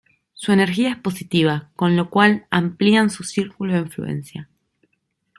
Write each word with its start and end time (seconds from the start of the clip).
Su 0.33 0.51
energía 0.51 0.89
es 0.93 0.97
positiva, 0.97 1.69
con 1.75 1.95
lo 1.95 2.09
cual 2.09 2.47
amplían 2.49 3.11
su 3.11 3.23
círculo 3.23 3.73
de 3.73 3.81
influencia. 3.81 4.49